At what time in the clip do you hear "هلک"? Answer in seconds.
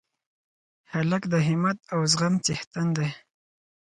0.93-1.23